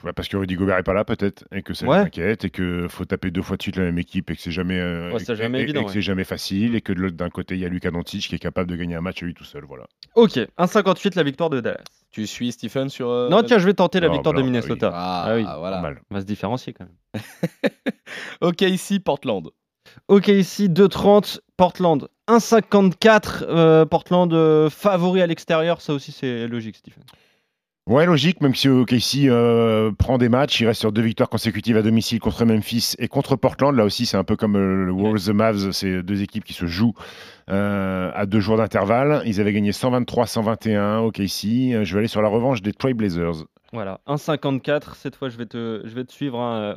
Ouais, 0.04 0.12
parce 0.12 0.28
que 0.28 0.36
Rudy 0.36 0.54
Gobert 0.54 0.78
est 0.78 0.84
pas 0.84 0.94
là 0.94 1.04
peut-être 1.04 1.44
et 1.52 1.62
que 1.62 1.74
ça 1.74 1.84
Ouais. 1.84 1.96
inquiète 1.98 2.44
et 2.44 2.50
que 2.50 2.86
faut 2.88 3.04
taper 3.04 3.32
deux 3.32 3.42
fois 3.42 3.56
de 3.56 3.62
suite 3.62 3.74
la 3.76 3.82
même 3.82 3.98
équipe 3.98 4.30
et 4.30 4.36
que 4.36 4.40
c'est 4.40 4.52
jamais 4.52 4.78
euh, 4.78 5.10
Ouais, 5.12 5.18
c'est 5.18 5.32
et- 5.32 5.36
jamais 5.36 5.58
et- 5.58 5.60
et 5.62 5.64
évident, 5.64 5.82
que 5.82 5.86
ouais. 5.88 5.92
c'est 5.92 6.02
jamais 6.02 6.22
facile 6.22 6.76
et 6.76 6.80
que 6.80 6.92
de 6.92 7.00
l'autre 7.00 7.16
d'un 7.16 7.30
côté 7.30 7.56
il 7.56 7.60
y 7.60 7.64
a 7.64 7.68
Luka 7.68 7.90
Doncic 7.90 8.28
qui 8.28 8.34
est 8.36 8.38
capable 8.38 8.70
de 8.70 8.76
gagner 8.76 8.94
un 8.94 9.00
match 9.00 9.22
à 9.24 9.26
lui 9.26 9.34
tout 9.34 9.42
seul 9.44 9.64
voilà. 9.64 9.86
Ok, 10.14 10.38
1,58 10.56 11.16
la 11.16 11.24
victoire 11.24 11.50
de 11.50 11.60
Dallas. 11.60 11.82
Tu 12.12 12.28
suis 12.28 12.52
Stephen 12.52 12.88
sur. 12.88 13.08
euh, 13.10 13.28
non, 13.28 13.42
tiens, 13.42 13.58
je 13.58 13.66
vais 13.66 13.74
tenter 13.74 13.98
la 13.98 14.08
victoire 14.08 14.34
bah 14.34 14.40
de 14.40 14.44
bah 14.46 14.50
Minnesota. 14.52 14.90
Ah, 14.94 15.24
Ah 15.26 15.34
oui. 15.34 15.42
voilà. 15.42 15.76
Normal. 15.76 16.00
On 16.10 16.14
va 16.14 16.20
se 16.20 16.26
différencier 16.26 16.72
quand 16.72 16.84
même. 16.84 17.22
Ok, 18.40 18.60
ici 18.62 19.00
Portland. 19.00 19.50
Ok, 20.06 20.28
ici 20.28 20.68
2,30 20.68 21.40
Portland 21.58 22.08
1,54. 22.28 23.42
euh, 23.42 23.84
Portland 23.84 24.32
euh, 24.32 24.70
favori 24.70 25.20
à 25.20 25.26
l'extérieur, 25.26 25.80
ça 25.80 25.92
aussi 25.92 26.12
c'est 26.12 26.46
logique, 26.46 26.76
Stephen. 26.76 27.02
Ouais, 27.88 28.06
logique, 28.06 28.40
même 28.42 28.54
si 28.54 28.68
OKC 28.68 29.24
euh, 29.24 29.90
prend 29.98 30.18
des 30.18 30.28
matchs, 30.28 30.60
il 30.60 30.66
reste 30.66 30.80
sur 30.80 30.92
deux 30.92 31.02
victoires 31.02 31.28
consécutives 31.28 31.76
à 31.76 31.82
domicile 31.82 32.20
contre 32.20 32.44
Memphis 32.44 32.94
et 32.98 33.08
contre 33.08 33.34
Portland. 33.34 33.74
Là 33.74 33.84
aussi, 33.84 34.06
c'est 34.06 34.16
un 34.16 34.24
peu 34.24 34.36
comme 34.36 34.56
le 34.56 34.92
Wolves, 34.92 35.24
the 35.24 35.30
Mavs, 35.30 35.72
c'est 35.72 36.02
deux 36.02 36.22
équipes 36.22 36.44
qui 36.44 36.52
se 36.52 36.66
jouent 36.66 36.94
euh, 37.50 38.12
à 38.14 38.26
deux 38.26 38.40
jours 38.40 38.58
d'intervalle. 38.58 39.22
Ils 39.24 39.40
avaient 39.40 39.54
gagné 39.54 39.72
123-121 39.72 40.98
OKC. 41.06 41.82
Je 41.82 41.92
vais 41.92 41.98
aller 41.98 42.08
sur 42.08 42.22
la 42.22 42.28
revanche 42.28 42.62
des 42.62 42.72
Trail 42.72 42.94
Blazers. 42.94 43.46
Voilà, 43.72 44.00
1,54. 44.06 44.94
Cette 44.94 45.16
fois, 45.16 45.28
je 45.28 45.38
vais 45.38 45.46
te, 45.46 45.80
je 45.84 45.94
vais 45.94 46.04
te 46.04 46.12
suivre. 46.12 46.38
Hein, 46.38 46.76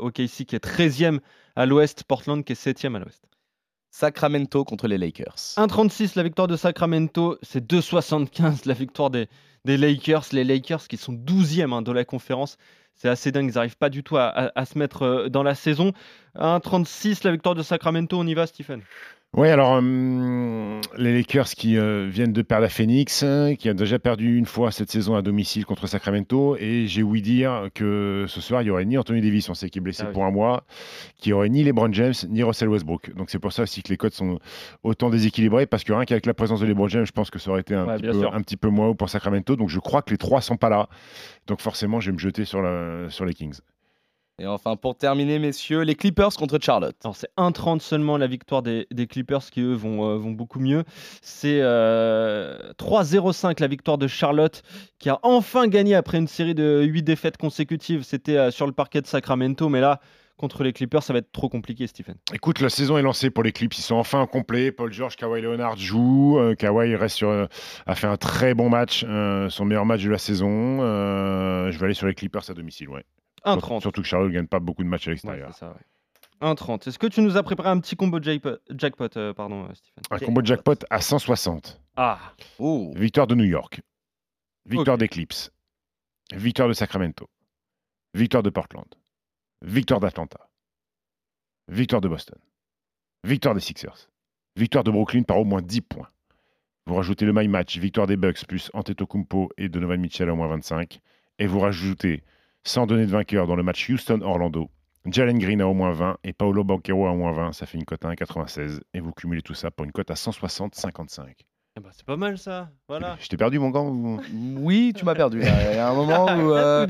OKC 0.00 0.44
qui 0.44 0.56
est 0.56 0.62
13e 0.62 1.20
à 1.56 1.64
l'ouest, 1.64 2.04
Portland 2.04 2.44
qui 2.44 2.52
est 2.52 2.62
7e 2.62 2.96
à 2.96 2.98
l'ouest. 2.98 3.22
Sacramento 3.90 4.64
contre 4.64 4.86
les 4.88 4.98
Lakers. 4.98 5.34
1,36 5.56 6.12
la 6.16 6.22
victoire 6.22 6.46
de 6.48 6.56
Sacramento, 6.56 7.38
c'est 7.42 7.64
2,75 7.70 8.66
la 8.68 8.74
victoire 8.74 9.10
des, 9.10 9.28
des 9.64 9.76
Lakers. 9.76 10.24
Les 10.32 10.44
Lakers 10.44 10.86
qui 10.88 10.96
sont 10.96 11.12
12e 11.12 11.72
hein, 11.72 11.82
de 11.82 11.92
la 11.92 12.04
conférence. 12.04 12.58
C'est 12.94 13.08
assez 13.08 13.30
dingue, 13.32 13.48
ils 13.50 13.54
n'arrivent 13.54 13.76
pas 13.76 13.90
du 13.90 14.02
tout 14.02 14.16
à, 14.16 14.24
à- 14.26 14.60
à 14.60 14.64
se 14.64 14.76
mettre 14.78 15.02
euh, 15.02 15.28
dans 15.28 15.42
la 15.44 15.54
saison. 15.54 15.92
1,36 16.36 17.20
la 17.24 17.30
victoire 17.32 17.54
de 17.54 17.62
Sacramento, 17.62 18.18
on 18.18 18.26
y 18.26 18.34
va, 18.34 18.46
Stephen? 18.46 18.82
Oui, 19.34 19.48
alors 19.48 19.72
hum, 19.72 20.57
les 20.96 21.14
Lakers 21.14 21.48
qui 21.50 21.76
euh, 21.76 22.08
viennent 22.10 22.32
de 22.32 22.42
perdre 22.42 22.66
à 22.66 22.68
Phoenix, 22.68 23.24
qui 23.58 23.68
a 23.68 23.74
déjà 23.74 23.98
perdu 23.98 24.36
une 24.36 24.46
fois 24.46 24.70
cette 24.70 24.90
saison 24.90 25.14
à 25.16 25.22
domicile 25.22 25.64
contre 25.66 25.86
Sacramento, 25.86 26.56
et 26.58 26.86
j'ai 26.86 27.02
ouï 27.02 27.22
dire 27.22 27.68
que 27.74 28.24
ce 28.28 28.40
soir 28.40 28.62
il 28.62 28.66
y 28.66 28.70
aurait 28.70 28.84
ni 28.84 28.96
Anthony 28.98 29.20
Davis, 29.20 29.48
on 29.48 29.54
sait 29.54 29.70
qu'il 29.70 29.80
est 29.80 29.84
blessé 29.84 30.02
Ah 30.04 30.08
oui. 30.08 30.12
pour 30.14 30.24
un 30.24 30.30
mois, 30.30 30.64
qu'il 31.16 31.30
y 31.30 31.32
aurait 31.32 31.48
ni 31.48 31.64
LeBron 31.64 31.92
James 31.92 32.14
ni 32.28 32.42
Russell 32.42 32.68
Westbrook. 32.68 33.14
Donc 33.14 33.30
c'est 33.30 33.38
pour 33.38 33.52
ça 33.52 33.62
aussi 33.62 33.82
que 33.82 33.88
les 33.90 33.96
codes 33.96 34.12
sont 34.14 34.38
autant 34.82 35.10
déséquilibrés, 35.10 35.66
parce 35.66 35.84
que 35.84 35.92
rien 35.92 36.04
qu'avec 36.04 36.26
la 36.26 36.34
présence 36.34 36.60
de 36.60 36.66
LeBron 36.66 36.88
James, 36.88 37.06
je 37.06 37.12
pense 37.12 37.30
que 37.30 37.38
ça 37.38 37.50
aurait 37.50 37.60
été 37.60 37.74
un, 37.74 37.86
Ouais, 37.86 37.96
petit, 37.96 38.06
peu, 38.06 38.18
sûr. 38.20 38.34
un 38.34 38.40
petit 38.42 38.56
peu 38.56 38.68
moins 38.68 38.88
haut 38.88 38.94
pour 38.94 39.08
Sacramento. 39.08 39.56
Donc 39.56 39.68
je 39.68 39.78
crois 39.80 40.02
que 40.02 40.10
les 40.10 40.18
trois 40.18 40.40
sont 40.40 40.56
pas 40.56 40.68
là. 40.68 40.88
Donc 41.46 41.60
forcément, 41.60 42.00
je 42.00 42.10
vais 42.10 42.14
me 42.14 42.18
jeter 42.18 42.44
sur, 42.44 42.60
la- 42.62 43.08
sur 43.10 43.24
les 43.24 43.34
Kings. 43.34 43.58
Et 44.40 44.46
enfin, 44.46 44.76
pour 44.76 44.96
terminer, 44.96 45.38
messieurs, 45.38 45.82
les 45.82 45.94
Clippers 45.94 46.34
contre 46.36 46.58
Charlotte. 46.62 46.96
Alors 47.02 47.16
c'est 47.16 47.30
1,30 47.36 47.80
seulement 47.80 48.16
la 48.16 48.26
victoire 48.26 48.62
des, 48.62 48.86
des 48.90 49.06
Clippers 49.06 49.50
qui 49.50 49.60
eux 49.60 49.74
vont, 49.74 50.08
euh, 50.08 50.16
vont 50.16 50.30
beaucoup 50.30 50.60
mieux. 50.60 50.84
C'est 51.22 51.58
euh, 51.60 52.56
3,05 52.78 53.60
la 53.60 53.66
victoire 53.66 53.98
de 53.98 54.06
Charlotte 54.06 54.62
qui 54.98 55.08
a 55.08 55.18
enfin 55.22 55.66
gagné 55.66 55.94
après 55.94 56.18
une 56.18 56.28
série 56.28 56.54
de 56.54 56.82
8 56.82 57.02
défaites 57.02 57.36
consécutives. 57.36 58.02
C'était 58.02 58.36
euh, 58.36 58.50
sur 58.50 58.66
le 58.66 58.72
parquet 58.72 59.00
de 59.00 59.06
Sacramento, 59.06 59.68
mais 59.68 59.80
là, 59.80 60.00
contre 60.38 60.62
les 60.62 60.72
Clippers, 60.72 61.02
ça 61.02 61.12
va 61.12 61.18
être 61.18 61.32
trop 61.32 61.50
compliqué, 61.50 61.86
Stephen. 61.86 62.14
Écoute, 62.32 62.60
la 62.60 62.70
saison 62.70 62.96
est 62.96 63.02
lancée 63.02 63.28
pour 63.28 63.42
les 63.42 63.52
Clips. 63.52 63.76
Ils 63.76 63.82
sont 63.82 63.96
enfin 63.96 64.26
complets. 64.26 64.72
Paul 64.72 64.92
George, 64.92 65.16
Kawhi 65.16 65.42
Leonard 65.42 65.76
jouent. 65.76 66.38
Euh, 66.38 66.54
Kawhi 66.54 66.96
reste 66.96 67.16
sur, 67.16 67.28
euh, 67.28 67.46
a 67.86 67.94
fait 67.94 68.06
un 68.06 68.16
très 68.16 68.54
bon 68.54 68.70
match, 68.70 69.04
euh, 69.06 69.50
son 69.50 69.64
meilleur 69.66 69.84
match 69.84 70.02
de 70.02 70.10
la 70.10 70.18
saison. 70.18 70.78
Euh, 70.80 71.70
je 71.70 71.78
vais 71.78 71.86
aller 71.86 71.94
sur 71.94 72.06
les 72.06 72.14
Clippers 72.14 72.48
à 72.48 72.54
domicile. 72.54 72.88
Ouais. 72.88 73.04
Surtout, 73.44 73.66
1,30. 73.66 73.80
surtout 73.80 74.02
que 74.02 74.06
Charlotte 74.06 74.28
ne 74.30 74.34
gagne 74.34 74.46
pas 74.46 74.60
beaucoup 74.60 74.82
de 74.84 74.88
matchs 74.88 75.06
à 75.08 75.10
Ouais, 75.10 75.14
l'extérieur. 75.14 75.50
c'est 75.52 75.60
ça, 75.60 75.70
ouais. 75.70 75.80
1,30. 76.40 76.86
Est-ce 76.88 76.98
que 76.98 77.06
tu 77.08 77.20
nous 77.20 77.36
as 77.36 77.42
préparé 77.42 77.68
un 77.70 77.80
petit 77.80 77.96
combo 77.96 78.22
jackpot, 78.22 78.58
jackpot 78.70 79.16
euh, 79.16 79.32
pardon, 79.34 79.64
euh, 79.64 79.74
Stephen 79.74 80.02
un 80.10 80.18
combo 80.18 80.44
jackpot 80.44 80.76
à 80.90 81.00
160. 81.00 81.80
Ah, 81.96 82.18
Ouh. 82.58 82.92
Victoire 82.96 83.26
de 83.26 83.34
New 83.34 83.44
York. 83.44 83.80
Victoire 84.66 84.98
Clips. 84.98 85.50
Victoire 86.32 86.68
de 86.68 86.74
Sacramento. 86.74 87.28
Victoire 88.14 88.42
de 88.42 88.50
Portland. 88.50 88.86
Victoire 89.62 89.98
d'Atlanta. 89.98 90.48
Victoire 91.68 92.00
de 92.00 92.08
Boston. 92.08 92.38
Victoire 93.24 93.54
des 93.54 93.60
Sixers. 93.60 94.08
Victoire 94.56 94.84
de 94.84 94.90
Brooklyn 94.90 95.22
par 95.22 95.38
au 95.38 95.44
moins 95.44 95.62
10 95.62 95.80
points. 95.82 96.08
Vous 96.86 96.94
rajoutez 96.94 97.24
le 97.26 97.32
my 97.34 97.48
match, 97.48 97.76
victoire 97.78 98.06
des 98.06 98.16
Bucks 98.16 98.46
plus 98.46 98.70
Antetokounmpo 98.72 99.50
et 99.58 99.68
Donovan 99.68 100.00
Mitchell 100.00 100.28
à 100.28 100.32
au 100.32 100.36
moins 100.36 100.48
25. 100.48 101.00
Et 101.38 101.46
vous 101.46 101.60
rajoutez, 101.60 102.22
sans 102.64 102.86
donner 102.86 103.06
de 103.06 103.10
vainqueur 103.10 103.46
dans 103.46 103.56
le 103.56 103.62
match 103.62 103.88
Houston-Orlando, 103.88 104.70
Jalen 105.06 105.38
Green 105.38 105.60
à 105.60 105.66
au 105.66 105.74
moins 105.74 105.92
20 105.92 106.18
et 106.24 106.32
Paolo 106.32 106.64
Banquero 106.64 107.06
à 107.06 107.12
au 107.12 107.16
moins 107.16 107.32
20. 107.32 107.52
Ça 107.52 107.66
fait 107.66 107.78
une 107.78 107.84
cote 107.84 108.04
à 108.04 108.10
1,96. 108.10 108.80
Et 108.94 109.00
vous 109.00 109.12
cumulez 109.12 109.42
tout 109.42 109.54
ça 109.54 109.70
pour 109.70 109.84
une 109.84 109.92
cote 109.92 110.10
à 110.10 110.14
160-55. 110.14 111.28
eh 111.76 111.80
ben, 111.80 111.90
c'est 111.92 112.04
pas 112.04 112.16
mal 112.16 112.38
ça. 112.38 112.70
Voilà. 112.88 113.16
Je 113.20 113.28
t'ai 113.28 113.36
perdu 113.36 113.58
mon 113.58 113.70
gant 113.70 113.88
ou... 113.88 114.20
Oui, 114.58 114.92
tu 114.96 115.04
m'as 115.04 115.14
perdu. 115.14 115.40
Il 115.40 115.46
y 115.46 115.78
a 115.78 115.88
un 115.88 115.94
moment 115.94 116.26
où. 116.26 116.52
euh. 116.54 116.86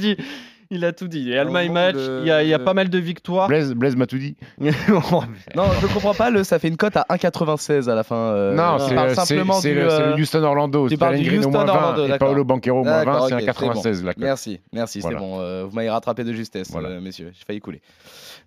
Il 0.70 0.84
a 0.84 0.92
tout 0.92 1.08
dit. 1.08 1.20
Il 1.20 1.28
y 1.28 1.36
a 1.38 1.44
le 1.44 1.50
my 1.52 1.68
match, 1.68 1.96
il 1.96 2.26
y 2.26 2.30
a, 2.30 2.42
il 2.42 2.48
y 2.48 2.54
a 2.54 2.58
de- 2.58 2.64
pas 2.64 2.74
mal 2.74 2.88
de 2.88 2.98
victoires. 2.98 3.48
Blaise, 3.48 3.72
Blaise 3.74 3.96
m'a 3.96 4.06
tout 4.06 4.18
dit. 4.18 4.36
Non, 5.54 5.64
je 5.80 5.86
comprends 5.92 6.14
pas. 6.14 6.30
Le, 6.30 6.44
ça 6.44 6.58
fait 6.58 6.68
une 6.68 6.76
cote 6.76 6.96
à 6.96 7.06
1,96 7.10 7.88
à 7.88 7.94
la 7.94 8.02
fin. 8.02 8.16
euh, 8.16 8.54
non, 8.54 8.78
c'est 8.78 8.94
c'est- 8.96 9.14
simplement 9.14 9.60
du, 9.60 9.74
le, 9.74 9.88
c'est 9.90 9.94
euh, 10.02 10.16
le 10.16 10.22
Houston 10.22 10.42
Orlando. 10.42 10.88
tu 10.88 10.96
parles 10.96 11.16
du 11.16 11.24
Green 11.24 11.44
au 11.44 11.50
moins 11.50 11.62
Houston 11.64 11.72
20 11.74 11.78
Orlando, 11.88 12.14
et. 12.14 12.18
Paolo 12.18 12.44
Banquero 12.44 12.84
moins 12.84 13.04
20, 13.04 13.04
D'accord, 13.04 13.28
c'est 13.28 13.34
ok, 13.34 13.36
un 13.36 13.40
c'est 13.40 13.46
96 13.46 14.04
la 14.04 14.14
cote. 14.14 14.22
Merci, 14.22 14.60
merci, 14.72 15.00
Voilà. 15.00 15.18
c'est 15.18 15.24
bon. 15.24 15.40
euh, 15.40 15.64
vous 15.68 15.74
m'avez 15.74 15.90
rattrapé 15.90 16.24
de 16.24 16.32
justesse, 16.32 16.70
Voilà. 16.70 16.88
euh, 16.90 17.00
messieurs. 17.00 17.32
J'ai 17.38 17.44
failli 17.44 17.60
couler. 17.60 17.80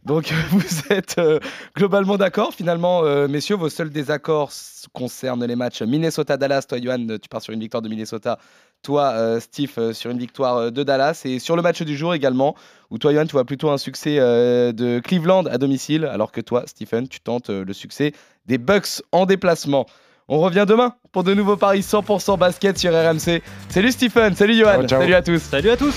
Donc, 0.06 0.32
vous 0.50 0.64
êtes 0.90 1.16
euh, 1.20 1.40
globalement 1.76 2.18
d'accord. 2.18 2.54
Finalement, 2.54 3.02
euh, 3.04 3.28
messieurs, 3.28 3.56
vos 3.56 3.70
seuls 3.70 3.90
désaccords 3.92 4.52
concernent 4.94 5.46
les 5.46 5.56
matchs 5.56 5.82
Minnesota-Dallas. 5.84 6.66
Toi, 6.68 6.80
Johan, 6.82 7.06
tu 7.22 7.30
pars 7.30 7.42
sur 7.42 7.54
une 7.54 7.60
victoire 7.60 7.82
de 7.84 7.90
Minnesota. 7.90 8.38
Toi, 8.84 9.12
euh, 9.14 9.40
Steve, 9.40 9.72
euh, 9.78 9.94
sur 9.94 10.10
une 10.10 10.18
victoire 10.18 10.58
euh, 10.58 10.70
de 10.72 10.84
Dallas. 10.84 11.22
Et 11.26 11.40
sur 11.40 11.56
le 11.56 11.62
match 11.62 11.82
du 11.84 11.96
jour 11.96 12.14
également, 12.14 12.56
où 12.90 12.98
toi, 12.98 13.14
Johan, 13.14 13.26
tu 13.26 13.34
vois 13.34 13.46
plutôt 13.46 13.70
un 13.70 13.78
succès 13.78 14.18
de 14.18 15.00
Cleveland 15.00 15.46
à 15.46 15.58
domicile, 15.58 16.06
alors 16.06 16.32
que 16.32 16.42
toi, 16.42 16.64
Stephen, 16.66 17.08
tu 17.08 17.22
tentes 17.22 17.50
le 17.50 17.74
succès 17.74 18.12
des 18.48 18.58
Bucks 18.58 19.02
en 19.12 19.26
déplacement. 19.26 19.86
On 20.28 20.40
revient 20.40 20.66
demain 20.68 20.96
pour 21.12 21.24
de 21.24 21.34
nouveaux 21.34 21.58
paris 21.58 21.82
100% 21.82 22.38
basket 22.38 22.78
sur 22.78 22.92
RMC. 22.92 23.42
Salut 23.70 23.92
Stephen, 23.92 24.36
salut 24.36 24.56
Johan, 24.56 24.80
Ciao, 24.80 24.88
ciao. 24.88 25.02
salut 25.02 25.14
à 25.14 25.22
tous. 25.22 25.40
Salut 25.40 25.70
à 25.70 25.78
tous 25.78 25.96